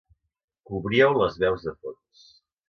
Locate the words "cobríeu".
0.69-1.13